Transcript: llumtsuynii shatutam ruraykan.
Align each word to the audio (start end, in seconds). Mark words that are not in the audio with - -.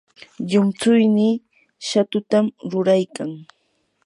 llumtsuynii 0.49 1.41
shatutam 1.87 2.45
ruraykan. 2.71 3.31